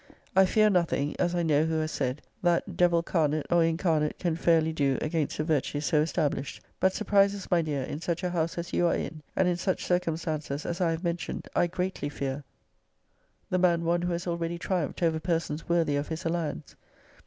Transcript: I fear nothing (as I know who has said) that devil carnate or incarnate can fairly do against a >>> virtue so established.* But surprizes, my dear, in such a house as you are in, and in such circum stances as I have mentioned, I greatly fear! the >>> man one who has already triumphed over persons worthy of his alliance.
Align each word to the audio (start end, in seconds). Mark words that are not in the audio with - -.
I 0.35 0.47
fear 0.47 0.71
nothing 0.71 1.15
(as 1.19 1.35
I 1.35 1.43
know 1.43 1.63
who 1.65 1.75
has 1.81 1.91
said) 1.91 2.23
that 2.41 2.75
devil 2.75 3.03
carnate 3.03 3.45
or 3.51 3.63
incarnate 3.63 4.17
can 4.17 4.35
fairly 4.35 4.73
do 4.73 4.97
against 4.99 5.37
a 5.37 5.43
>>> 5.43 5.43
virtue 5.43 5.79
so 5.79 6.01
established.* 6.01 6.59
But 6.79 6.93
surprizes, 6.93 7.51
my 7.51 7.61
dear, 7.61 7.83
in 7.83 8.01
such 8.01 8.23
a 8.23 8.31
house 8.31 8.57
as 8.57 8.73
you 8.73 8.87
are 8.87 8.95
in, 8.95 9.21
and 9.35 9.47
in 9.47 9.57
such 9.57 9.85
circum 9.85 10.17
stances 10.17 10.65
as 10.65 10.81
I 10.81 10.89
have 10.89 11.03
mentioned, 11.03 11.47
I 11.55 11.67
greatly 11.67 12.09
fear! 12.09 12.43
the 13.51 13.59
>>> 13.59 13.59
man 13.59 13.83
one 13.85 14.01
who 14.01 14.11
has 14.13 14.25
already 14.25 14.57
triumphed 14.57 15.03
over 15.03 15.19
persons 15.19 15.69
worthy 15.69 15.97
of 15.97 16.07
his 16.07 16.25
alliance. 16.25 16.75